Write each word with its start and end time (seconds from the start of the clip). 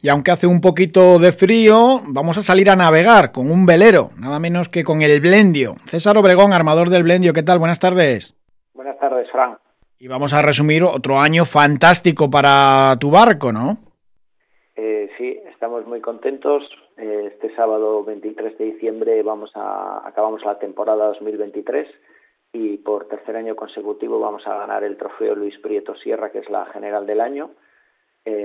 Y 0.00 0.10
aunque 0.10 0.30
hace 0.30 0.46
un 0.46 0.60
poquito 0.60 1.18
de 1.18 1.32
frío, 1.32 2.00
vamos 2.06 2.38
a 2.38 2.42
salir 2.42 2.70
a 2.70 2.76
navegar 2.76 3.32
con 3.32 3.50
un 3.50 3.66
velero, 3.66 4.10
nada 4.16 4.38
menos 4.38 4.68
que 4.68 4.84
con 4.84 5.02
el 5.02 5.20
Blendio. 5.20 5.74
César 5.86 6.16
Obregón, 6.16 6.52
armador 6.52 6.88
del 6.88 7.02
Blendio, 7.02 7.32
¿qué 7.32 7.42
tal? 7.42 7.58
Buenas 7.58 7.80
tardes. 7.80 8.32
Buenas 8.74 8.96
tardes, 9.00 9.28
Fran. 9.32 9.58
Y 9.98 10.06
vamos 10.06 10.32
a 10.32 10.42
resumir 10.42 10.84
otro 10.84 11.18
año 11.18 11.44
fantástico 11.44 12.30
para 12.30 12.96
tu 13.00 13.10
barco, 13.10 13.50
¿no? 13.50 13.78
Eh, 14.76 15.10
sí, 15.18 15.36
estamos 15.50 15.84
muy 15.88 16.00
contentos. 16.00 16.62
Eh, 16.96 17.32
este 17.32 17.52
sábado 17.56 18.04
23 18.04 18.56
de 18.56 18.64
diciembre 18.66 19.20
vamos 19.24 19.50
a 19.56 20.06
acabamos 20.06 20.44
la 20.44 20.60
temporada 20.60 21.06
2023 21.06 21.88
y 22.52 22.76
por 22.78 23.08
tercer 23.08 23.34
año 23.34 23.56
consecutivo 23.56 24.20
vamos 24.20 24.46
a 24.46 24.54
ganar 24.58 24.84
el 24.84 24.96
trofeo 24.96 25.34
Luis 25.34 25.58
Prieto 25.58 25.96
Sierra, 25.96 26.30
que 26.30 26.38
es 26.38 26.48
la 26.48 26.66
general 26.66 27.04
del 27.04 27.20
año 27.20 27.50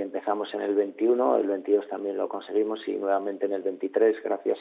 empezamos 0.01 0.53
en 0.53 0.61
el 0.61 0.75
21, 0.75 1.37
el 1.37 1.47
22 1.47 1.87
también 1.87 2.17
lo 2.17 2.27
conseguimos 2.29 2.87
y 2.87 2.93
nuevamente 2.93 3.45
en 3.45 3.53
el 3.53 3.61
23 3.61 4.21
gracias 4.23 4.59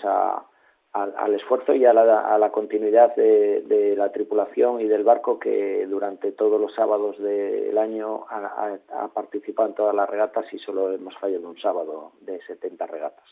al 0.93 1.35
esfuerzo 1.35 1.75
y 1.75 1.85
a 1.85 1.93
la, 1.93 2.51
continuidad 2.53 3.15
de, 3.17 3.95
la 3.97 4.13
tripulación 4.13 4.81
y 4.81 4.89
del 4.89 5.05
barco 5.05 5.39
que 5.39 5.87
durante 5.87 6.33
todos 6.33 6.61
los 6.61 6.75
sábados 6.75 7.19
del 7.19 7.77
año 7.79 8.27
ha 8.29 9.09
participado 9.15 9.69
en 9.69 9.75
todas 9.75 9.95
las 9.95 10.09
regatas 10.09 10.45
y 10.53 10.59
solo 10.59 10.93
hemos 10.93 11.17
fallado 11.19 11.49
un 11.49 11.59
sábado 11.59 12.13
de 12.21 12.41
70 12.43 12.87
regatas. 12.87 13.25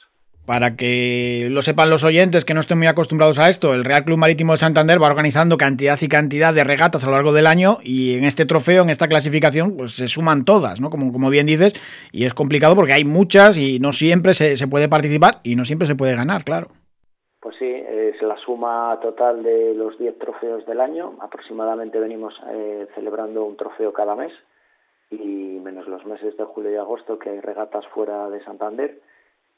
Para 0.51 0.75
que 0.75 1.47
lo 1.49 1.63
sepan 1.63 1.91
los 1.91 2.03
oyentes 2.03 2.45
que 2.45 2.55
no 2.55 2.59
estén 2.59 2.77
muy 2.77 2.89
acostumbrados 2.89 3.39
a 3.39 3.49
esto, 3.51 3.73
el 3.73 3.85
Real 3.85 4.03
Club 4.03 4.19
Marítimo 4.19 4.51
de 4.51 4.59
Santander 4.59 5.01
va 5.01 5.07
organizando 5.07 5.57
cantidad 5.57 5.97
y 6.03 6.09
cantidad 6.09 6.53
de 6.53 6.65
regatas 6.65 7.05
a 7.05 7.07
lo 7.07 7.13
largo 7.13 7.33
del 7.33 7.47
año 7.47 7.77
y 7.85 8.19
en 8.19 8.25
este 8.25 8.47
trofeo, 8.47 8.83
en 8.83 8.91
esta 8.91 9.07
clasificación, 9.07 9.77
pues 9.77 9.93
se 9.93 10.09
suman 10.09 10.45
todas, 10.45 10.81
¿no? 10.81 10.91
Como, 10.91 11.13
como 11.13 11.31
bien 11.31 11.47
dices, 11.47 11.75
y 12.11 12.25
es 12.25 12.35
complicado 12.35 12.75
porque 12.75 12.95
hay 12.95 13.05
muchas 13.05 13.57
y 13.57 13.79
no 13.79 13.93
siempre 13.93 14.35
se, 14.35 14.57
se 14.57 14.67
puede 14.67 14.89
participar 14.89 15.37
y 15.45 15.55
no 15.55 15.65
siempre 15.65 15.87
se 15.87 15.95
puede 15.95 16.17
ganar, 16.17 16.43
claro. 16.43 16.67
Pues 17.41 17.55
sí, 17.57 17.71
es 17.71 18.21
la 18.21 18.37
suma 18.39 18.99
total 19.01 19.45
de 19.45 19.73
los 19.77 19.97
10 20.01 20.19
trofeos 20.19 20.67
del 20.67 20.81
año. 20.81 21.15
Aproximadamente 21.21 22.01
venimos 22.01 22.35
eh, 22.53 22.89
celebrando 22.97 23.45
un 23.45 23.57
trofeo 23.57 23.93
cada 23.93 24.17
mes 24.17 24.33
y 25.13 25.61
menos 25.63 25.87
los 25.87 26.05
meses 26.07 26.37
de 26.37 26.43
julio 26.43 26.73
y 26.73 26.77
agosto 26.77 27.21
que 27.21 27.31
hay 27.31 27.39
regatas 27.39 27.87
fuera 27.95 28.29
de 28.31 28.43
Santander 28.43 28.99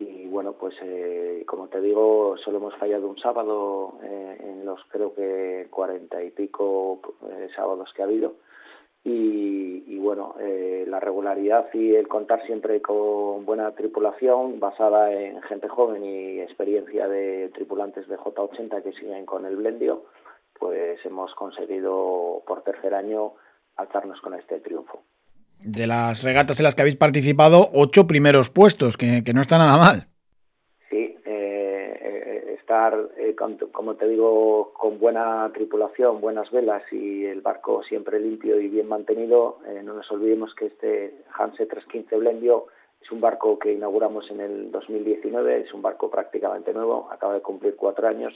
y 0.09 0.27
bueno, 0.29 0.55
pues 0.55 0.75
eh, 0.83 1.45
como 1.47 1.69
te 1.69 1.81
digo, 1.81 2.37
solo 2.45 2.59
hemos 2.59 2.75
fallado 2.77 3.09
un 3.09 3.19
sábado 3.19 3.99
eh, 4.03 4.37
en 4.41 4.65
los 4.65 4.81
creo 4.89 5.15
que 5.15 5.69
cuarenta 5.71 6.23
y 6.23 6.31
pico 6.31 7.01
eh, 7.29 7.49
sábados 7.55 7.93
que 7.95 8.03
ha 8.03 8.07
habido. 8.07 8.35
Y, 9.05 9.99
bueno, 9.99 10.37
la 10.87 11.01
regularidad 11.01 11.69
y 11.75 11.95
el 11.95 12.07
contar 12.07 12.45
siempre 12.45 12.81
con 12.81 13.45
buena 13.45 13.73
tripulación 13.73 14.61
basada 14.61 15.13
en 15.13 15.41
gente 15.43 15.69
joven 15.69 16.05
y 16.05 16.41
experiencia 16.41 17.09
de 17.09 17.51
tripulantes 17.55 18.07
de 18.09 18.17
J80 18.17 18.83
que 18.83 18.93
siguen 18.93 19.27
con 19.27 19.47
el 19.47 19.57
Blendio, 19.57 20.05
pues 20.59 21.05
hemos 21.05 21.35
conseguido 21.35 22.43
por 22.47 22.63
tercer 22.63 22.95
año 22.95 23.35
alzarnos 23.77 24.21
con 24.21 24.35
este 24.35 24.61
triunfo 24.61 25.03
de 25.65 25.87
las 25.87 26.23
regatas 26.23 26.59
en 26.59 26.65
las 26.65 26.75
que 26.75 26.83
habéis 26.83 26.97
participado, 26.97 27.69
ocho 27.73 28.07
primeros 28.07 28.51
puestos, 28.51 28.97
que, 28.97 29.23
no 29.35 29.41
está 29.41 29.59
nada 29.59 29.79
mal. 29.79 30.07
Sí, 30.91 31.17
eh, 31.25 31.99
eh, 32.01 32.57
estar, 32.59 32.97
eh, 33.17 33.35
como 33.73 33.95
te 33.95 34.09
digo, 34.09 34.73
con 34.75 34.99
buena 34.99 35.51
tripulación, 35.55 36.21
buenas 36.21 36.51
velas 36.51 36.83
y 36.93 37.25
el 37.25 37.41
barco 37.41 37.83
siempre 37.83 38.21
limpio 38.21 38.61
y 38.61 38.69
bien 38.69 38.89
mantenido. 38.89 39.59
no 39.85 39.95
nos 39.95 40.11
olvidemos 40.11 40.55
que 40.55 40.67
este 40.67 41.15
Hanse 41.37 41.67
315 41.67 42.17
Blendio 42.17 42.67
es 43.03 43.11
un 43.11 43.21
barco 43.21 43.59
que 43.59 43.73
inauguramos 43.73 44.31
en 44.31 44.41
el 44.41 44.71
2019, 44.71 45.63
es 45.63 45.75
un 45.75 45.83
barco 45.83 46.09
prácticamente 46.09 46.73
nuevo, 46.73 47.09
acaba 47.11 47.35
de 47.35 47.41
cumplir 47.41 47.75
cuatro 47.77 48.07
años. 48.07 48.33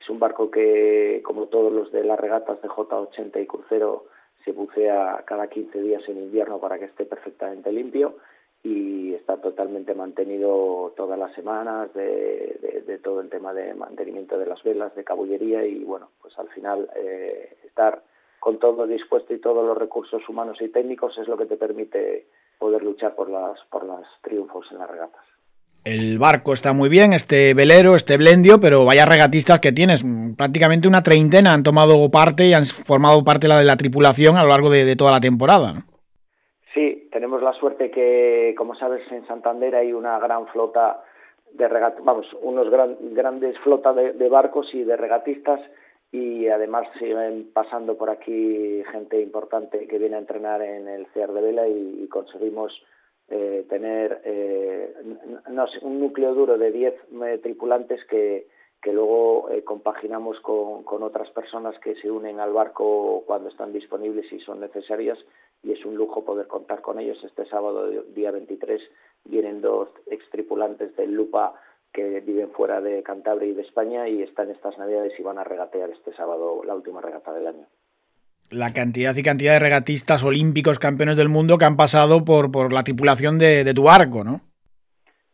Es 0.00 0.08
un 0.08 0.20
barco 0.20 0.50
que, 0.50 1.20
como 1.24 1.46
todos 1.46 1.72
los 1.72 1.90
de 1.90 2.04
las 2.04 2.18
regatas 2.20 2.62
de 2.62 2.68
J80 2.68 3.42
y 3.42 3.46
crucero, 3.46 4.06
se 4.44 4.52
bucea 4.52 5.22
cada 5.26 5.48
15 5.48 5.80
días 5.80 6.02
en 6.08 6.18
invierno 6.18 6.58
para 6.58 6.78
que 6.78 6.86
esté 6.86 7.04
perfectamente 7.04 7.72
limpio 7.72 8.16
y 8.62 9.14
está 9.14 9.36
totalmente 9.40 9.94
mantenido 9.94 10.92
todas 10.96 11.18
las 11.18 11.32
semanas 11.34 11.92
de, 11.94 13.00
todo 13.02 13.20
el 13.20 13.30
tema 13.30 13.54
de 13.54 13.74
mantenimiento 13.74 14.38
de 14.38 14.46
las 14.46 14.62
velas, 14.62 14.94
de 14.96 15.04
cabullería 15.04 15.64
y 15.64 15.84
bueno, 15.84 16.10
pues 16.20 16.36
al 16.38 16.48
final 16.48 16.90
eh, 16.96 17.56
estar 17.64 18.02
con 18.40 18.58
todo 18.58 18.86
dispuesto 18.86 19.32
y 19.34 19.38
todos 19.38 19.64
los 19.64 19.78
recursos 19.78 20.28
humanos 20.28 20.60
y 20.60 20.68
técnicos 20.68 21.16
es 21.18 21.28
lo 21.28 21.36
que 21.36 21.46
te 21.46 21.56
permite 21.56 22.26
poder 22.58 22.82
luchar 22.82 23.14
por 23.14 23.30
las 23.30 23.60
por 23.70 23.84
los 23.84 24.04
triunfos 24.22 24.66
en 24.72 24.78
las 24.78 24.90
regatas. 24.90 25.37
El 25.84 26.18
barco 26.18 26.52
está 26.52 26.72
muy 26.72 26.88
bien, 26.88 27.12
este 27.12 27.54
velero, 27.54 27.96
este 27.96 28.16
blendio, 28.16 28.60
pero 28.60 28.84
vaya 28.84 29.06
regatistas 29.06 29.60
que 29.60 29.72
tienes. 29.72 30.04
Prácticamente 30.36 30.88
una 30.88 31.02
treintena 31.02 31.54
han 31.54 31.62
tomado 31.62 32.10
parte 32.10 32.46
y 32.46 32.52
han 32.52 32.66
formado 32.66 33.24
parte 33.24 33.48
de 33.48 33.64
la 33.64 33.76
tripulación 33.76 34.36
a 34.36 34.42
lo 34.42 34.50
largo 34.50 34.70
de, 34.70 34.96
toda 34.96 35.12
la 35.12 35.20
temporada. 35.20 35.84
Sí, 36.74 37.08
tenemos 37.10 37.42
la 37.42 37.52
suerte 37.54 37.90
que, 37.90 38.54
como 38.58 38.74
sabes, 38.74 39.00
en 39.10 39.26
Santander 39.26 39.76
hay 39.76 39.92
una 39.92 40.18
gran 40.18 40.46
flota 40.48 41.02
de 41.54 41.68
regatistas, 41.68 42.04
vamos, 42.04 42.26
unos 42.42 42.68
grandes 42.70 43.58
flotas 43.60 43.96
de, 43.96 44.28
barcos 44.28 44.68
y 44.74 44.84
de 44.84 44.96
regatistas 44.96 45.60
y 46.12 46.48
además 46.48 46.86
siguen 46.98 47.50
pasando 47.52 47.96
por 47.96 48.10
aquí 48.10 48.82
gente 48.92 49.20
importante 49.20 49.86
que 49.86 49.98
viene 49.98 50.16
a 50.16 50.20
entrenar 50.20 50.60
en 50.60 50.88
el 50.88 51.06
CEAR 51.14 51.32
de 51.32 51.40
Vela 51.40 51.66
y 51.68 52.06
conseguimos 52.08 52.72
eh, 53.30 53.66
tener 53.68 54.22
eh, 54.24 54.94
un 55.82 56.00
núcleo 56.00 56.34
duro 56.34 56.56
de 56.56 56.72
10 56.72 56.94
eh, 56.94 57.38
tripulantes 57.42 58.04
que, 58.06 58.46
que 58.82 58.92
luego 58.92 59.50
eh, 59.50 59.64
compaginamos 59.64 60.40
con, 60.40 60.82
con, 60.84 61.02
otras 61.02 61.30
personas 61.30 61.78
que 61.80 61.94
se 61.96 62.10
unen 62.10 62.40
al 62.40 62.52
barco 62.52 63.24
cuando 63.26 63.48
están 63.48 63.72
disponibles 63.72 64.32
y 64.32 64.40
son 64.40 64.60
necesarias 64.60 65.18
y 65.62 65.72
es 65.72 65.84
un 65.84 65.96
lujo 65.96 66.24
poder 66.24 66.46
contar 66.46 66.80
con 66.80 66.98
ellos. 66.98 67.22
Este 67.24 67.44
sábado, 67.46 67.90
día 68.14 68.30
23, 68.30 68.80
vienen 69.24 69.60
dos 69.60 69.88
ex 70.06 70.28
tripulantes 70.30 70.96
del 70.96 71.12
Lupa 71.12 71.54
que 71.92 72.20
viven 72.20 72.50
fuera 72.52 72.80
de 72.80 73.02
Cantabria 73.02 73.48
y 73.48 73.54
de 73.54 73.62
España 73.62 74.08
y 74.08 74.22
están 74.22 74.50
estas 74.50 74.78
navidades 74.78 75.18
y 75.18 75.22
van 75.22 75.38
a 75.38 75.44
regatear 75.44 75.90
este 75.90 76.14
sábado 76.14 76.62
la 76.64 76.74
última 76.74 77.00
regata 77.00 77.32
del 77.32 77.46
año 77.46 77.66
la 78.50 78.72
cantidad 78.72 79.14
y 79.16 79.22
cantidad 79.22 79.52
de 79.54 79.58
regatistas 79.58 80.22
olímpicos 80.24 80.78
campeones 80.78 81.16
del 81.16 81.28
mundo 81.28 81.58
que 81.58 81.64
han 81.64 81.76
pasado 81.76 82.24
por, 82.24 82.50
por 82.50 82.72
la 82.72 82.82
tripulación 82.82 83.38
de, 83.38 83.72
tu 83.74 83.84
barco, 83.84 84.24
¿no? 84.24 84.40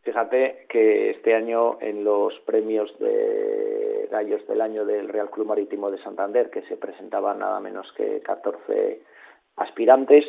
Fíjate 0.03 0.65
que 0.69 1.11
este 1.11 1.33
año 1.33 1.77
en 1.81 2.03
los 2.03 2.33
premios 2.45 2.93
de 2.99 4.07
gallos 4.11 4.45
del 4.47 4.61
año 4.61 4.85
del 4.85 5.09
Real 5.09 5.29
Club 5.29 5.47
Marítimo 5.47 5.89
de 5.89 5.97
Santander, 5.99 6.49
que 6.49 6.61
se 6.63 6.77
presentaban 6.77 7.39
nada 7.39 7.59
menos 7.59 7.91
que 7.97 8.21
14 8.21 9.01
aspirantes, 9.57 10.25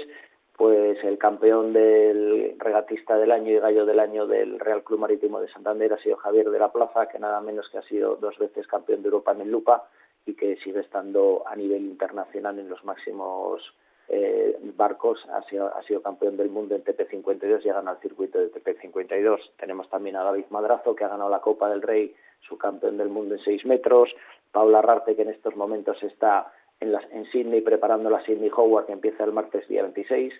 pues 0.57 0.97
el 1.05 1.19
campeón 1.19 1.75
del 1.75 2.57
regatista 2.59 3.19
del 3.19 3.33
año 3.33 3.53
y 3.53 3.59
gallo 3.59 3.85
del 3.85 4.01
año 4.01 4.27
del 4.27 4.59
Real 4.59 4.83
Club 4.83 5.01
Marítimo 5.01 5.41
de 5.41 5.49
Santander 5.49 5.93
ha 5.93 5.99
sido 5.99 6.17
Javier 6.17 6.51
de 6.51 6.59
la 6.59 6.73
Plaza, 6.73 7.07
que 7.09 7.19
nada 7.19 7.41
menos 7.43 7.69
que 7.69 7.79
ha 7.79 7.83
sido 7.83 8.17
dos 8.17 8.39
veces 8.39 8.67
campeón 8.67 9.03
de 9.03 9.09
Europa 9.09 9.33
en 9.33 9.43
el 9.43 9.51
Lupa 9.51 9.89
y 10.27 10.35
que 10.35 10.57
sigue 10.57 10.81
estando 10.81 11.45
a 11.47 11.57
nivel 11.57 11.83
internacional 11.83 12.59
en 12.59 12.69
los 12.69 12.85
máximos 12.85 13.63
eh, 14.09 14.57
barcos, 14.77 15.25
ha 15.33 15.43
sido, 15.45 15.75
ha 15.75 15.83
sido 15.83 16.03
campeón 16.03 16.37
del 16.37 16.51
mundo 16.51 16.75
en 16.75 16.85
TP52 16.85 17.65
y 17.65 17.69
ha 17.69 17.75
ganado 17.75 17.97
el 17.97 18.03
circuito 18.03 18.39
de 18.39 18.53
TP52. 18.53 19.39
Tenemos 19.59 19.89
también 19.89 20.17
a 20.17 20.23
David 20.23 20.45
Madrazo, 20.51 20.95
que 20.95 21.05
ha 21.05 21.09
ganado 21.09 21.31
la 21.31 21.41
Copa 21.41 21.69
del 21.69 21.83
Rey, 21.83 22.15
su 22.41 22.57
campeón 22.59 22.99
del 22.99 23.09
mundo 23.09 23.35
en 23.35 23.41
6 23.41 23.65
metros, 23.67 24.15
Paula 24.53 24.83
Rarte, 24.83 25.17
que 25.17 25.23
en 25.23 25.31
estos 25.31 25.57
momentos 25.57 26.01
está 26.03 26.53
en, 26.81 26.93
las, 26.93 27.05
en 27.11 27.25
Sydney 27.27 27.63
preparando 27.63 28.11
la 28.11 28.25
Sydney 28.25 28.51
Howard, 28.55 28.87
que 28.87 28.93
empieza 28.93 29.25
el 29.25 29.33
martes 29.33 29.67
día 29.69 29.83
26. 29.83 30.33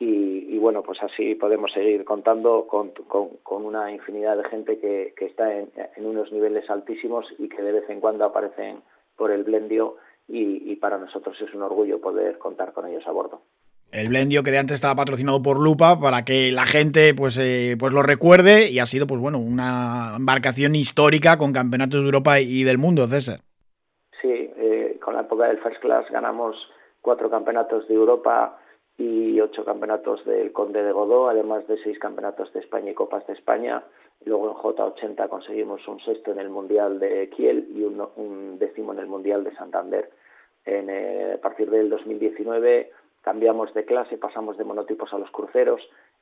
Y, 0.00 0.54
y, 0.54 0.58
bueno, 0.58 0.84
pues 0.84 1.02
así 1.02 1.34
podemos 1.34 1.72
seguir 1.72 2.04
contando 2.04 2.68
con, 2.68 2.90
con, 2.90 3.30
con 3.42 3.64
una 3.64 3.90
infinidad 3.90 4.36
de 4.36 4.44
gente 4.44 4.78
que, 4.78 5.12
que 5.16 5.24
está 5.24 5.52
en, 5.58 5.70
en, 5.96 6.06
unos 6.06 6.30
niveles 6.30 6.70
altísimos 6.70 7.26
y 7.36 7.48
que 7.48 7.62
de 7.62 7.72
vez 7.72 7.90
en 7.90 8.00
cuando 8.00 8.24
aparecen 8.24 8.80
por 9.18 9.30
el 9.30 9.44
Blendio 9.44 9.96
y, 10.28 10.76
para 10.76 10.98
nosotros 10.98 11.36
es 11.40 11.52
un 11.54 11.62
orgullo 11.62 12.00
poder 12.00 12.38
contar 12.38 12.72
con 12.72 12.86
ellos 12.86 13.06
a 13.06 13.12
bordo. 13.12 13.42
El 13.90 14.08
Blendio 14.08 14.42
que 14.42 14.50
de 14.50 14.58
antes 14.58 14.76
estaba 14.76 14.94
patrocinado 14.94 15.42
por 15.42 15.58
Lupa 15.58 15.98
para 15.98 16.24
que 16.24 16.52
la 16.52 16.66
gente 16.66 17.14
pues, 17.14 17.38
eh, 17.38 17.76
pues 17.78 17.92
lo 17.92 18.02
recuerde 18.02 18.70
y 18.70 18.78
ha 18.78 18.86
sido 18.86 19.06
pues 19.06 19.20
bueno 19.20 19.38
una 19.38 20.14
embarcación 20.16 20.74
histórica 20.74 21.38
con 21.38 21.52
campeonatos 21.52 22.00
de 22.00 22.06
Europa 22.06 22.40
y 22.40 22.64
del 22.64 22.76
mundo, 22.76 23.06
César. 23.06 23.40
Sí, 24.20 24.28
eh, 24.56 24.98
con 25.02 25.14
la 25.14 25.22
época 25.22 25.48
del 25.48 25.58
First 25.58 25.80
Class 25.80 26.04
ganamos 26.10 26.56
cuatro 27.00 27.30
campeonatos 27.30 27.88
de 27.88 27.94
Europa 27.94 28.58
y 28.98 29.40
ocho 29.40 29.64
campeonatos 29.64 30.24
del 30.26 30.52
Conde 30.52 30.82
de 30.82 30.92
Godó, 30.92 31.30
además 31.30 31.66
de 31.68 31.78
seis 31.82 31.98
campeonatos 31.98 32.52
de 32.52 32.60
España 32.60 32.90
y 32.90 32.94
Copas 32.94 33.26
de 33.26 33.32
España. 33.32 33.82
Luego 34.28 34.50
en 34.50 34.56
J80 34.56 35.26
conseguimos 35.30 35.88
un 35.88 36.00
sexto 36.00 36.32
en 36.32 36.38
el 36.38 36.50
Mundial 36.50 37.00
de 37.00 37.30
Kiel 37.30 37.66
y 37.74 37.82
un, 37.82 38.58
décimo 38.58 38.92
en 38.92 38.98
el 38.98 39.06
Mundial 39.06 39.42
de 39.42 39.54
Santander. 39.54 40.10
En, 40.66 40.90
eh, 40.90 41.32
a 41.36 41.40
partir 41.40 41.70
del 41.70 41.88
2019 41.88 42.92
cambiamos 43.22 43.72
de 43.72 43.86
clase, 43.86 44.18
pasamos 44.18 44.58
de 44.58 44.64
monotipos 44.64 45.14
a 45.14 45.18
los 45.18 45.30
cruceros 45.30 45.80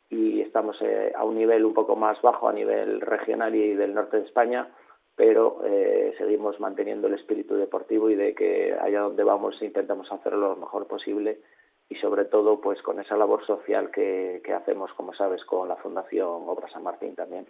y 0.09 0.41
estamos 0.41 0.81
eh, 0.83 1.13
a 1.17 1.25
un 1.25 1.37
nivel 1.37 1.65
un 1.65 1.75
poco 1.75 1.97
más 1.97 2.23
bajo 2.23 2.49
a 2.49 2.53
nivel 2.53 3.01
regional 3.01 3.57
y 3.57 3.75
del 3.75 3.93
norte 3.93 4.19
de 4.19 4.27
España, 4.27 4.69
pero 5.17 5.63
eh, 5.65 6.15
seguimos 6.17 6.61
manteniendo 6.61 7.09
el 7.09 7.15
espíritu 7.15 7.57
deportivo 7.57 8.09
y 8.09 8.15
de 8.15 8.37
que 8.37 8.73
allá 8.81 9.01
donde 9.01 9.25
vamos 9.25 9.61
intentamos 9.63 10.13
hacerlo 10.13 10.51
lo 10.51 10.57
mejor 10.57 10.87
posible 10.87 11.41
y 11.89 11.97
sobre 11.97 12.25
todo 12.27 12.61
pues 12.61 12.81
con 12.83 13.01
esa 13.01 13.17
labor 13.17 13.45
social 13.45 13.91
que, 13.91 14.43
que 14.45 14.53
hacemos, 14.53 14.93
como 14.93 15.13
sabes, 15.13 15.45
con 15.45 15.69
la 15.69 15.77
Fundación 15.77 16.45
Obra 16.47 16.69
San 16.69 16.85
Martín 16.85 17.17
también. 17.17 17.47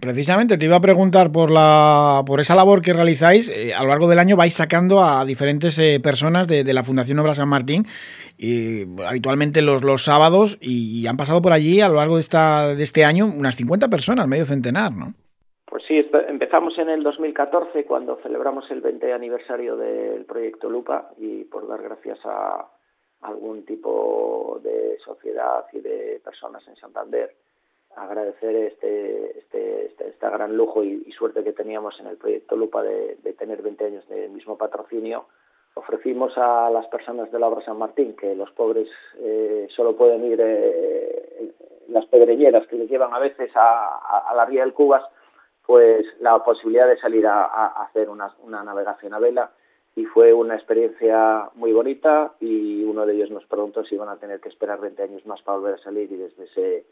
Precisamente 0.00 0.58
te 0.58 0.66
iba 0.66 0.76
a 0.76 0.80
preguntar 0.80 1.30
por 1.30 1.52
la 1.52 2.24
por 2.26 2.40
esa 2.40 2.56
labor 2.56 2.82
que 2.82 2.92
realizáis. 2.92 3.48
Eh, 3.48 3.72
a 3.72 3.82
lo 3.82 3.90
largo 3.90 4.08
del 4.08 4.18
año 4.18 4.36
vais 4.36 4.54
sacando 4.54 5.02
a 5.02 5.24
diferentes 5.24 5.78
eh, 5.78 6.00
personas 6.02 6.48
de, 6.48 6.64
la 6.72 6.82
Fundación 6.82 7.18
Obra 7.20 7.36
San 7.36 7.48
Martín, 7.48 7.84
y, 8.36 8.82
habitualmente 9.06 9.62
los, 9.62 9.84
los 9.84 10.02
sábados, 10.02 10.58
y, 10.60 11.06
han 11.06 11.16
pasado 11.16 11.40
por 11.40 11.52
allí 11.52 11.80
a 11.80 11.88
lo 11.88 11.94
largo 11.94 12.16
de, 12.16 12.22
esta, 12.22 12.74
de 12.74 12.82
este 12.82 13.04
año 13.04 13.26
unas 13.26 13.56
50 13.56 13.88
personas, 13.88 14.26
medio 14.26 14.44
centenar, 14.46 14.92
¿no? 14.92 15.14
Pues 15.64 15.84
sí, 15.86 16.04
empezamos 16.28 16.76
en 16.78 16.88
el 16.88 17.02
2014 17.02 17.84
cuando 17.84 18.16
celebramos 18.22 18.68
el 18.70 18.80
20 18.80 19.12
aniversario 19.12 19.76
del 19.76 20.24
proyecto 20.24 20.68
Lupa 20.68 21.10
y 21.18 21.44
por 21.44 21.68
dar 21.68 21.82
gracias 21.82 22.18
a 22.24 22.66
algún 23.20 23.64
tipo 23.64 24.60
de 24.64 24.98
sociedad 25.04 25.66
y 25.72 25.80
de 25.80 26.20
personas 26.24 26.66
en 26.66 26.76
Santander 26.76 27.34
agradecer 27.98 28.54
este, 28.54 29.38
este, 29.38 29.86
este, 29.86 30.08
este 30.08 30.30
gran 30.30 30.56
lujo 30.56 30.84
y, 30.84 31.10
suerte 31.12 31.42
que 31.42 31.52
teníamos 31.52 31.98
en 32.00 32.06
el 32.06 32.16
proyecto 32.16 32.56
Lupa 32.56 32.82
de, 32.82 33.16
tener 33.38 33.62
20 33.62 33.84
años 33.84 34.08
de 34.08 34.28
mismo 34.28 34.56
patrocinio. 34.56 35.26
Ofrecimos 35.74 36.32
a 36.36 36.70
las 36.70 36.86
personas 36.86 37.30
de 37.30 37.38
la 37.38 37.48
obra 37.48 37.64
San 37.64 37.78
Martín, 37.78 38.14
que 38.16 38.34
los 38.34 38.50
pobres 38.52 38.88
eh, 39.18 39.68
solo 39.74 39.96
pueden 39.96 40.24
ir 40.24 40.40
eh, 40.40 41.52
las 41.88 42.06
pedreñeras 42.06 42.66
que 42.66 42.76
les 42.76 42.88
llevan 42.88 43.12
a 43.14 43.18
veces 43.18 43.50
a, 43.54 44.32
la 44.34 44.44
ría 44.44 44.62
del 44.62 44.74
Cubas, 44.74 45.04
pues 45.66 46.06
la 46.20 46.42
posibilidad 46.44 46.86
de 46.86 46.98
salir 46.98 47.26
a, 47.26 47.66
hacer 47.82 48.08
una, 48.08 48.34
una 48.42 48.62
navegación 48.62 49.14
a 49.14 49.18
vela 49.18 49.50
y 49.98 50.04
fue 50.04 50.32
una 50.32 50.54
experiencia 50.54 51.50
muy 51.54 51.72
bonita 51.72 52.34
y 52.40 52.84
uno 52.84 53.04
de 53.04 53.14
ellos 53.14 53.30
nos 53.30 53.44
preguntó 53.46 53.84
si 53.84 53.96
iban 53.96 54.08
a 54.08 54.18
tener 54.18 54.40
que 54.40 54.48
esperar 54.48 54.80
20 54.80 55.02
años 55.02 55.26
más 55.26 55.42
para 55.42 55.58
volver 55.58 55.74
a 55.74 55.82
salir 55.82 56.10
y 56.12 56.16
desde 56.16 56.44
ese 56.44 56.86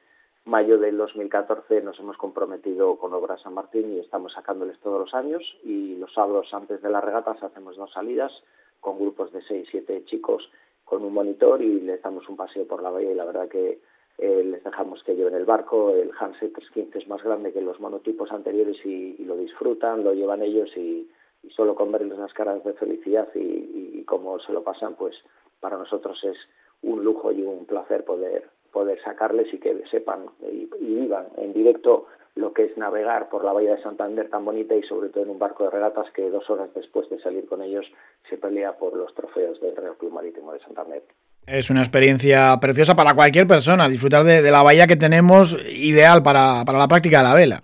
mayo 0.47 0.79
del 0.79 0.97
2014 0.97 1.83
nos 1.83 1.99
hemos 1.99 2.17
comprometido 2.17 2.97
con 2.97 3.13
Obra 3.13 3.37
San 3.39 3.55
Martín 3.55 3.93
y 3.93 3.99
estamos 3.99 4.33
sacándoles 4.33 4.79
todos 4.79 5.01
los 5.01 5.13
años 5.13 5.43
y 5.65 5.97
los 5.97 6.15
sábados 6.15 6.55
antes 6.55 6.81
de 6.81 6.89
las 6.89 7.03
regatas 7.03 7.43
hacemos 7.43 7.77
dos 7.77 7.93
salidas 7.93 8.33
con 8.81 8.97
grupos 8.97 9.33
de 9.33 9.43
6, 9.43 9.67
7 9.69 10.05
chicos 10.05 10.49
con 10.85 11.05
un 11.05 11.13
monitor 11.13 11.61
y 11.63 11.81
les 11.81 12.01
damos 12.01 12.29
un 12.29 12.37
paseo 12.37 12.65
por 12.65 12.81
la 12.81 12.91
bahía 12.91 13.11
y 13.11 13.17
la 13.17 13.25
verdad 13.25 13.49
que 13.49 13.81
eh, 14.19 14.45
les 14.45 14.63
dejamos 14.63 15.03
que 15.03 15.17
lleven 15.17 15.35
el 15.35 15.45
barco, 15.45 15.91
el 15.91 16.13
Hanse 16.17 16.49
315 16.49 16.97
es 16.97 17.09
más 17.09 17.25
grande 17.25 17.53
que 17.53 17.61
los 17.61 17.81
monotipos 17.81 18.31
anteriores 18.31 18.77
y, 18.87 19.17
lo 19.25 19.37
disfrutan, 19.37 20.05
lo 20.05 20.15
llevan 20.15 20.43
ellos 20.43 20.71
y, 20.77 21.11
solo 21.51 21.75
con 21.75 21.93
verles 21.93 22.19
las 22.19 22.33
caras 22.33 22.63
de 22.65 22.73
felicidad 22.75 23.29
y, 23.35 23.99
y 23.99 24.05
cómo 24.05 24.39
se 24.41 24.53
lo 24.53 24.63
pasan, 24.63 24.95
pues 24.95 25.15
para 25.61 25.77
nosotros 25.77 26.23
es 26.25 26.37
un 26.83 27.05
lujo 27.05 27.31
y 27.33 27.43
un 27.43 27.67
placer 27.67 28.05
poder 28.05 28.49
poder 28.77 29.01
sacarles 29.03 29.47
y 29.55 29.57
que 29.57 29.75
sepan 29.91 30.27
y, 30.53 30.69
vivan 30.79 31.29
en 31.39 31.55
directo 31.55 32.09
lo 32.35 32.53
que 32.53 32.65
es 32.65 32.77
navegar 32.77 33.31
por 33.31 33.43
la 33.43 33.55
bahía 33.55 33.75
de 33.75 33.83
Santander 33.83 34.29
tan 34.29 34.45
bonita 34.45 34.75
y 34.75 34.83
sobre 34.83 35.09
todo 35.09 35.25
en 35.25 35.31
un 35.31 35.39
barco 35.39 35.65
de 35.65 35.71
regatas 35.71 36.11
que 36.13 36.29
dos 36.29 36.51
horas 36.51 36.69
después 36.75 37.09
de 37.09 37.19
salir 37.21 37.47
con 37.47 37.63
ellos 37.63 37.87
se 38.29 38.37
pelea 38.37 38.73
por 38.77 38.95
los 38.95 39.15
trofeos 39.15 39.59
del 39.63 39.75
Real 39.75 39.97
Club 39.97 40.13
Marítimo 40.13 40.53
de 40.53 40.59
Santander. 40.59 41.03
Es 41.47 41.71
una 41.71 41.81
experiencia 41.81 42.55
preciosa 42.61 42.95
para 42.95 43.15
cualquier 43.15 43.47
persona, 43.47 43.89
disfrutar 43.89 44.25
de, 44.25 44.43
la 44.43 44.63
bahía 44.63 44.87
que 44.87 44.97
tenemos, 44.97 45.57
ideal 45.75 46.23
para, 46.23 46.63
la 46.63 46.87
práctica 46.87 47.19
de 47.19 47.25
la 47.25 47.35
vela. 47.35 47.63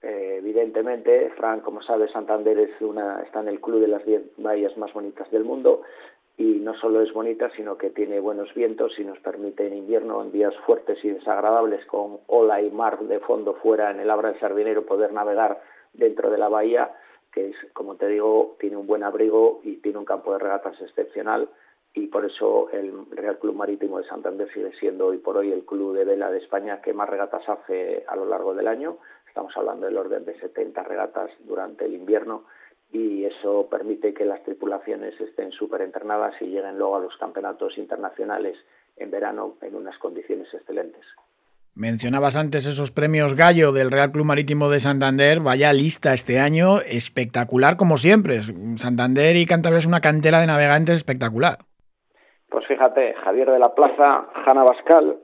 Eh, 0.00 0.36
evidentemente, 0.38 1.32
Fran, 1.36 1.58
como 1.58 1.82
sabes, 1.82 2.12
Santander 2.12 2.56
es 2.56 2.80
una, 2.80 3.20
está 3.22 3.40
en 3.40 3.48
el 3.48 3.60
club 3.60 3.80
de 3.80 3.88
las 3.88 4.06
10 4.06 4.22
bahías 4.36 4.76
más 4.76 4.92
bonitas 4.92 5.28
del 5.32 5.42
mundo 5.42 5.82
y 6.38 6.60
no 6.60 6.72
solo 6.74 7.02
es 7.02 7.12
bonita, 7.12 7.50
sino 7.56 7.76
que 7.76 7.90
tiene 7.90 8.20
buenos 8.20 8.54
vientos 8.54 8.96
y 8.98 9.04
nos 9.04 9.18
permite 9.18 9.66
en 9.66 9.76
invierno, 9.76 10.22
en 10.22 10.30
días 10.30 10.54
fuertes 10.64 11.04
y 11.04 11.10
desagradables, 11.10 11.84
con 11.86 12.20
ola 12.28 12.62
y 12.62 12.70
mar 12.70 13.00
de 13.00 13.18
fondo 13.18 13.54
fuera 13.54 13.90
en 13.90 13.98
el 13.98 14.08
Abra 14.08 14.30
del 14.30 14.40
Sardinero, 14.40 14.86
poder 14.86 15.12
navegar 15.12 15.60
dentro 15.92 16.30
de 16.30 16.38
la 16.38 16.48
bahía, 16.48 16.94
que 17.32 17.48
es, 17.48 17.56
como 17.72 17.96
te 17.96 18.06
digo, 18.06 18.56
tiene 18.60 18.76
un 18.76 18.86
buen 18.86 19.02
abrigo 19.02 19.60
y 19.64 19.78
tiene 19.78 19.98
un 19.98 20.04
campo 20.04 20.32
de 20.32 20.38
regatas 20.38 20.80
excepcional 20.80 21.48
y 21.92 22.06
por 22.06 22.24
eso 22.24 22.70
el 22.70 22.92
Real 23.10 23.38
Club 23.38 23.56
Marítimo 23.56 23.98
de 23.98 24.06
Santander 24.06 24.48
sigue 24.52 24.72
siendo 24.78 25.06
hoy 25.06 25.18
por 25.18 25.36
hoy 25.36 25.50
el 25.50 25.64
club 25.64 25.96
de 25.96 26.04
vela 26.04 26.30
de 26.30 26.38
España 26.38 26.80
que 26.80 26.92
más 26.92 27.08
regatas 27.08 27.48
hace 27.48 28.04
a 28.06 28.14
lo 28.14 28.26
largo 28.26 28.54
del 28.54 28.68
año. 28.68 28.98
Estamos 29.26 29.56
hablando 29.56 29.86
del 29.86 29.96
orden 29.96 30.24
de 30.24 30.38
70 30.38 30.82
regatas 30.84 31.30
durante 31.40 31.86
el 31.86 31.94
invierno 31.94 32.44
y 32.92 33.24
eso 33.24 33.68
permite 33.70 34.14
que 34.14 34.24
las 34.24 34.42
tripulaciones 34.44 35.20
estén 35.20 35.52
súper 35.52 35.82
entrenadas 35.82 36.34
y 36.40 36.46
lleguen 36.46 36.78
luego 36.78 36.96
a 36.96 37.00
los 37.00 37.16
campeonatos 37.16 37.76
internacionales 37.76 38.56
en 38.96 39.10
verano 39.10 39.56
en 39.62 39.74
unas 39.74 39.98
condiciones 39.98 40.52
excelentes. 40.52 41.04
Mencionabas 41.74 42.34
antes 42.34 42.66
esos 42.66 42.90
premios 42.90 43.36
Gallo 43.36 43.70
del 43.70 43.92
Real 43.92 44.10
Club 44.10 44.24
Marítimo 44.24 44.68
de 44.68 44.80
Santander. 44.80 45.38
Vaya 45.38 45.72
lista 45.72 46.12
este 46.12 46.40
año, 46.40 46.80
espectacular 46.80 47.76
como 47.76 47.98
siempre. 47.98 48.40
Santander 48.76 49.36
y 49.36 49.46
Cantabria 49.46 49.78
es 49.78 49.86
una 49.86 50.00
cantera 50.00 50.40
de 50.40 50.48
navegantes 50.48 50.96
espectacular. 50.96 51.58
Pues 52.48 52.66
fíjate, 52.66 53.14
Javier 53.22 53.52
de 53.52 53.60
la 53.60 53.74
Plaza, 53.74 54.26
Jana 54.44 54.64
Bascal, 54.64 55.18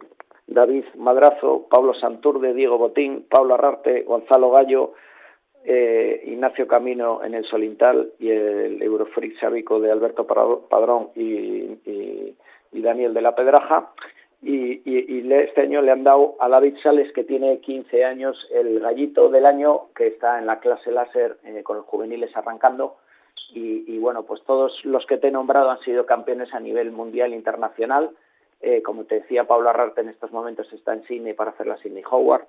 David 0.47 0.85
Madrazo, 0.97 1.67
Pablo 1.69 1.93
Santurde, 1.95 2.55
Diego 2.55 2.79
Botín, 2.79 3.27
Pablo 3.29 3.55
Arrarte, 3.55 4.03
Gonzalo 4.03 4.53
Gallo, 4.53 4.93
eh, 5.67 6.23
Ignacio 6.27 6.69
Camino 6.69 7.25
en 7.25 7.33
el 7.33 7.47
Solintal 7.47 8.13
y 8.19 8.31
el 8.31 8.83
Eurofreak 8.83 9.41
de 9.41 9.91
Alberto 9.91 10.27
Padrón 10.27 11.09
y, 11.17 11.79
Daniel 12.73 13.15
de 13.15 13.23
la 13.23 13.35
Pedraja. 13.35 13.91
Y, 14.43 14.83
este 15.33 15.63
año 15.63 15.81
le 15.81 15.91
han 15.91 16.05
dado 16.05 16.37
a 16.39 16.51
David 16.51 16.77
Sales, 16.83 17.11
que 17.15 17.25
tiene 17.25 17.61
15 17.61 18.05
años, 18.05 18.37
el 18.53 18.79
gallito 18.79 19.31
del 19.31 19.47
año, 19.47 19.87
que 19.97 20.09
está 20.09 20.39
en 20.39 20.47
la 20.47 20.61
clase 20.61 20.93
láser 20.93 21.39
eh, 21.45 21.63
con 21.63 21.79
los 21.79 21.87
juveniles 21.87 22.37
arrancando. 22.37 22.97
Y, 23.55 23.99
bueno, 23.99 24.25
pues 24.25 24.43
todos 24.43 24.85
los 24.85 25.07
que 25.07 25.17
te 25.17 25.29
he 25.29 25.31
nombrado 25.31 25.71
han 25.71 25.79
sido 25.81 26.07
campeones 26.07 26.53
a 26.53 26.61
nivel 26.61 26.91
mundial 26.91 27.33
e 27.33 27.37
internacional. 27.37 28.11
Eh, 28.61 28.83
como 28.83 29.05
te 29.05 29.21
decía, 29.21 29.45
Pablo 29.45 29.71
Arrarte 29.71 30.01
en 30.01 30.09
estos 30.09 30.33
momentos 30.33 30.71
está 30.73 30.93
en 30.93 31.05
Sydney 31.05 31.35
para 31.35 31.53
hacer 31.53 31.69
la 31.69 31.77
Sydney 31.79 32.03
Howard. 32.11 32.47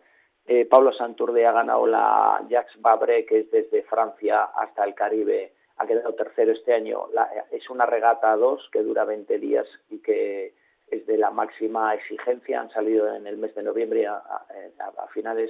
Eh, 0.48 0.66
Pablo 0.66 0.94
Santurde 0.94 1.46
ha 1.46 1.52
ganado 1.52 1.88
la 1.88 2.46
Jacques 2.48 2.80
Vabre, 2.80 3.26
que 3.26 3.40
es 3.40 3.52
desde 3.52 3.82
Francia 3.84 4.44
hasta 4.44 4.84
el 4.84 4.94
Caribe, 4.94 5.54
ha 5.78 5.88
quedado 5.88 6.14
tercero 6.14 6.52
este 6.52 6.74
año. 6.74 7.08
es 7.52 7.70
una 7.70 7.86
regata 7.86 8.32
a 8.32 8.38
dos 8.38 8.70
que 8.72 8.84
dura 8.84 9.06
20 9.06 9.40
días 9.40 9.68
y 9.90 10.00
que 10.00 10.54
es 10.88 11.06
de 11.08 11.18
la 11.18 11.32
máxima 11.32 11.94
exigencia. 11.96 12.62
Han 12.62 12.70
salido 12.70 13.14
en 13.14 13.28
el 13.28 13.38
mes 13.38 13.56
de 13.56 13.64
noviembre, 13.64 14.06
a, 14.08 14.22
finales 15.14 15.50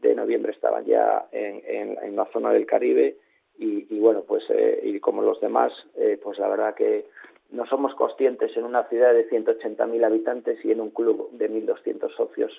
de 0.00 0.14
noviembre 0.14 0.52
estaban 0.52 0.84
ya 0.84 1.26
en, 1.32 2.14
la 2.14 2.26
zona 2.26 2.52
del 2.52 2.66
Caribe 2.66 3.16
y, 3.58 3.98
bueno, 3.98 4.22
pues 4.22 4.44
eh, 4.50 4.80
y 4.82 5.00
como 5.00 5.22
los 5.22 5.40
demás, 5.40 5.72
eh, 5.96 6.20
pues 6.22 6.38
la 6.38 6.48
verdad 6.48 6.74
que 6.74 7.06
no 7.50 7.64
somos 7.66 7.94
conscientes 7.94 8.54
en 8.56 8.64
una 8.64 8.84
ciudad 8.84 9.14
de 9.14 9.28
180.000 9.30 10.04
habitantes 10.04 10.62
y 10.64 10.72
en 10.72 10.80
un 10.80 10.90
club 10.90 11.30
de 11.32 11.50
1.200 11.50 12.14
socios 12.14 12.52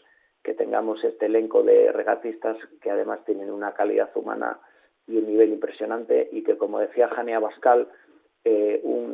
que 0.48 0.54
tengamos 0.54 1.04
este 1.04 1.26
elenco 1.26 1.62
de 1.62 1.92
regatistas 1.92 2.56
que 2.82 2.90
además 2.90 3.20
tienen 3.26 3.52
una 3.52 3.74
calidad 3.74 4.10
humana 4.16 4.58
y 5.06 5.18
un 5.18 5.28
nivel 5.28 5.52
impresionante 5.52 6.30
y 6.32 6.42
que, 6.42 6.58
como 6.58 6.80
decía 6.80 7.10
Jania 7.10 7.40
Bascal, 7.40 7.90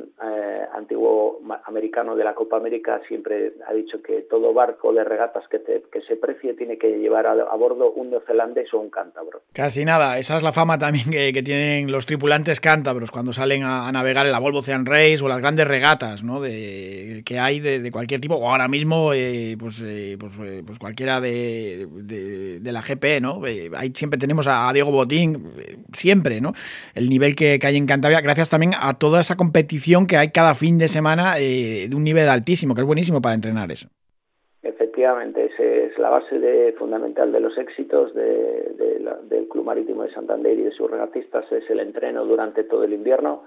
eh, 0.04 0.54
eh, 0.54 0.68
antiguo 0.74 1.42
americano 1.66 2.16
de 2.16 2.24
la 2.24 2.34
Copa 2.34 2.58
América 2.58 3.02
siempre 3.08 3.54
ha 3.68 3.74
dicho 3.74 4.02
que 4.02 4.22
todo 4.30 4.54
barco 4.54 4.92
de 4.94 5.04
regatas 5.04 5.48
que, 5.48 5.62
que 5.62 6.02
se 6.02 6.16
precie 6.16 6.54
tiene 6.54 6.78
que 6.78 6.98
llevar 6.98 7.28
a, 7.28 7.56
bordo 7.56 7.92
un 7.92 8.10
neozelandés 8.10 8.74
o 8.74 8.80
un 8.80 8.90
cántabro. 8.90 9.42
Casi 9.54 9.86
nada, 9.86 10.18
esa 10.18 10.38
es 10.38 10.44
la 10.44 10.52
fama 10.52 10.78
también 10.78 11.10
que, 11.12 11.44
tienen 11.44 11.92
los 11.92 12.06
tripulantes 12.06 12.60
cántabros 12.60 13.12
cuando 13.12 13.34
salen 13.34 13.64
a, 13.64 13.92
navegar 13.92 14.26
en 14.26 14.32
la 14.32 14.40
Volvo 14.40 14.60
Ocean 14.60 14.86
Race 14.86 15.20
o 15.22 15.28
las 15.28 15.40
grandes 15.40 15.68
regatas 15.68 16.24
¿no? 16.24 16.42
de, 16.42 17.22
que 17.26 17.40
hay 17.40 17.60
de, 17.60 17.92
cualquier 17.92 18.22
tipo, 18.22 18.36
o 18.36 18.50
ahora 18.50 18.68
mismo 18.68 19.14
eh, 19.14 19.56
pues, 19.60 19.84
pues, 20.20 20.32
pues, 20.66 20.80
cualquiera 20.80 21.22
de, 21.22 21.88
la 22.64 22.82
GP, 22.82 23.22
¿no? 23.22 23.42
ahí 23.76 23.92
siempre 23.94 24.20
tenemos 24.20 24.48
a, 24.48 24.72
Diego 24.74 24.92
Botín, 24.92 25.52
siempre, 25.94 26.42
¿no? 26.42 26.54
el 26.96 27.10
nivel 27.10 27.36
que 27.36 27.60
hay 27.62 27.78
en 27.78 27.86
Cantabria, 27.86 28.22
gracias 28.22 28.50
también 28.50 28.74
a 28.80 28.96
toda 28.96 29.22
esa 29.22 29.36
competición 29.36 29.93
que 30.08 30.18
hay 30.18 30.30
cada 30.30 30.56
fin 30.56 30.78
de 30.78 30.88
semana 30.88 31.38
eh, 31.38 31.88
de 31.90 31.96
un 31.96 32.04
nivel 32.04 32.28
altísimo, 32.28 32.74
que 32.74 32.82
es 32.82 32.88
buenísimo 32.88 33.22
para 33.22 33.36
entrenar 33.36 33.72
eso. 33.72 33.88
Efectivamente, 34.64 35.46
esa 35.46 35.64
es 35.64 35.98
la 36.00 36.10
base 36.10 36.74
fundamental 36.78 37.32
de 37.32 37.40
los 37.40 37.58
éxitos 37.58 38.14
del 38.14 39.48
Club 39.50 39.66
Marítimo 39.66 40.04
de 40.04 40.14
Santander 40.14 40.58
y 40.58 40.64
de 40.64 40.72
sus 40.72 40.90
regatistas, 40.90 41.50
es 41.52 41.70
el 41.70 41.80
entreno 41.80 42.26
durante 42.26 42.64
todo 42.64 42.84
el 42.84 42.94
invierno 42.94 43.44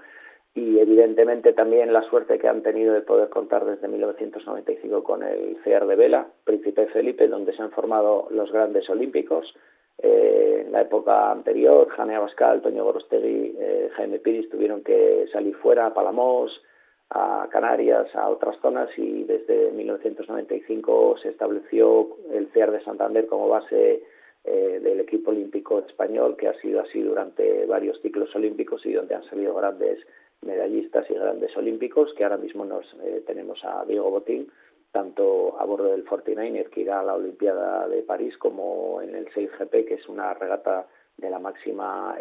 y 0.57 0.79
evidentemente 0.79 1.53
también 1.53 1.93
la 1.93 2.01
suerte 2.09 2.39
que 2.39 2.47
han 2.47 2.63
tenido 2.63 2.93
de 2.93 3.01
poder 3.01 3.29
contar 3.29 3.63
desde 3.63 3.87
1995 3.87 5.03
con 5.03 5.21
el 5.21 5.57
CEAR 5.63 5.85
de 5.85 5.95
Vela, 5.95 6.27
Príncipe 6.45 6.87
Felipe, 6.87 7.27
donde 7.27 7.53
se 7.53 7.61
han 7.61 7.69
formado 7.69 8.27
los 8.31 8.51
grandes 8.51 8.89
olímpicos. 8.89 9.53
Eh, 10.01 10.63
en 10.65 10.71
la 10.71 10.81
época 10.81 11.31
anterior, 11.31 11.89
Jane 11.89 12.15
Abascal, 12.15 12.61
Toño 12.61 12.83
Gorostegui, 12.83 13.55
eh, 13.59 13.89
Jaime 13.95 14.19
Piris 14.19 14.49
tuvieron 14.49 14.83
que 14.83 15.27
salir 15.31 15.55
fuera 15.55 15.87
a 15.87 15.93
Palamos, 15.93 16.61
a 17.09 17.47
Canarias, 17.49 18.13
a 18.15 18.29
otras 18.29 18.57
zonas 18.61 18.89
y 18.97 19.23
desde 19.23 19.71
1995 19.71 21.17
se 21.21 21.29
estableció 21.29 22.17
el 22.33 22.47
CEAR 22.51 22.71
de 22.71 22.83
Santander 22.83 23.27
como 23.27 23.47
base 23.47 24.03
eh, 24.43 24.79
del 24.81 24.99
equipo 24.99 25.31
olímpico 25.31 25.79
español, 25.79 26.35
que 26.37 26.47
ha 26.47 26.53
sido 26.61 26.81
así 26.81 27.01
durante 27.01 27.65
varios 27.65 28.01
ciclos 28.01 28.33
olímpicos 28.35 28.85
y 28.85 28.93
donde 28.93 29.15
han 29.15 29.23
salido 29.25 29.53
grandes 29.55 29.99
medallistas 30.41 31.09
y 31.09 31.15
grandes 31.15 31.55
olímpicos, 31.57 32.13
que 32.13 32.23
ahora 32.23 32.37
mismo 32.37 32.63
nos 32.63 32.85
eh, 33.03 33.23
tenemos 33.25 33.63
a 33.63 33.83
Diego 33.85 34.09
Botín, 34.09 34.49
tanto 34.97 35.55
a 35.59 35.65
bordo 35.65 35.91
del 35.91 36.03
49er 36.03 36.71
que 36.71 36.81
irá 36.81 37.01
a 37.01 37.03
la 37.03 37.13
Olimpiada 37.13 37.87
de 37.87 38.01
París, 38.01 38.35
como 38.39 38.99
en 39.03 39.13
el 39.13 39.27
6GP, 39.27 39.85
que 39.85 39.93
es 39.93 40.09
una 40.09 40.33
regata 40.33 40.87
de 41.17 41.29
la 41.29 41.37
máxima 41.37 42.15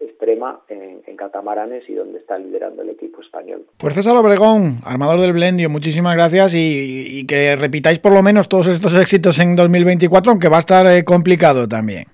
extrema 0.00 0.62
en, 0.68 1.02
catamaranes 1.14 1.86
y 1.90 1.94
donde 1.94 2.18
está 2.18 2.38
liderando 2.38 2.80
el 2.80 2.88
equipo 2.88 3.20
español. 3.20 3.66
Pues 3.78 3.92
César 3.92 4.16
Obregón, 4.16 4.78
armador 4.82 5.20
del 5.20 5.34
Blendio, 5.34 5.68
muchísimas 5.68 6.16
gracias 6.16 6.54
y, 6.54 7.26
que 7.26 7.54
repitáis 7.54 7.98
por 7.98 8.14
lo 8.14 8.22
menos 8.22 8.48
todos 8.48 8.66
estos 8.68 8.98
éxitos 8.98 9.38
en 9.38 9.54
2024, 9.54 10.32
aunque 10.32 10.48
va 10.48 10.56
a 10.56 10.60
estar 10.60 10.86
eh, 10.86 11.04
complicado 11.04 11.68
también. 11.68 12.04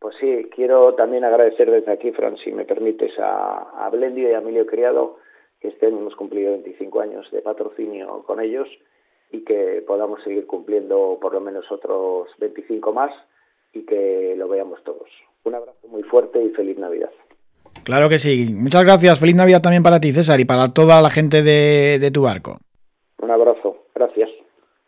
Pues 0.00 0.16
sí, 0.18 0.48
quiero 0.54 0.94
también 0.94 1.24
agradecer 1.24 1.70
desde 1.70 1.92
aquí, 1.92 2.10
Fran, 2.12 2.38
si 2.38 2.52
me 2.52 2.64
permites, 2.64 3.12
a, 3.18 3.84
a 3.84 3.90
Blendio 3.90 4.30
y 4.30 4.32
a 4.32 4.38
Emilio 4.38 4.66
Criado, 4.66 5.18
que 5.60 5.68
este 5.68 5.86
año 5.86 5.98
hemos 5.98 6.16
cumplido 6.16 6.52
25 6.52 7.00
años 7.00 7.30
de 7.30 7.42
patrocinio 7.42 8.24
con 8.26 8.40
ellos 8.40 8.66
y 9.30 9.44
que 9.44 9.84
podamos 9.86 10.22
seguir 10.22 10.46
cumpliendo 10.46 11.18
por 11.20 11.34
lo 11.34 11.40
menos 11.40 11.70
otros 11.70 12.28
25 12.38 12.92
más 12.92 13.12
y 13.72 13.84
que 13.84 14.34
lo 14.36 14.48
veamos 14.48 14.82
todos. 14.84 15.08
Un 15.44 15.54
abrazo 15.54 15.86
muy 15.88 16.02
fuerte 16.02 16.42
y 16.42 16.50
feliz 16.50 16.78
Navidad. 16.78 17.10
Claro 17.84 18.08
que 18.08 18.18
sí. 18.18 18.54
Muchas 18.54 18.84
gracias. 18.84 19.18
Feliz 19.18 19.36
Navidad 19.36 19.62
también 19.62 19.82
para 19.82 20.00
ti, 20.00 20.12
César, 20.12 20.40
y 20.40 20.44
para 20.44 20.68
toda 20.68 21.00
la 21.00 21.10
gente 21.10 21.42
de, 21.42 21.98
de 21.98 22.10
tu 22.10 22.22
barco. 22.22 22.58